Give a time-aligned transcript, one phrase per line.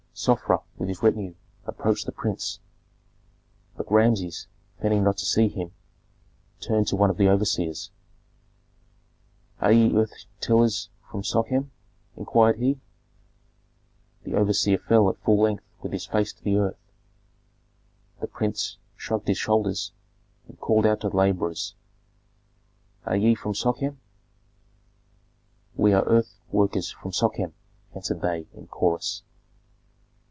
[0.13, 1.33] Sofra with his retinue
[1.65, 2.59] approached the prince.
[3.75, 4.45] But Rameses,
[4.79, 5.71] feigning not to see him,
[6.59, 7.89] turned to one of the overseers,
[9.61, 11.71] "Are ye earth tillers from Sochem?"
[12.15, 12.79] inquired he.
[14.23, 16.77] The overseer fell at full length with his face to the earth.
[18.19, 19.91] The prince shrugged his shoulders,
[20.47, 21.73] and called out to the laborers,
[23.07, 23.97] "Are ye from Sochem?"
[25.75, 27.53] "We are earth workers from Sochem,"
[27.95, 29.23] answered they, in chorus.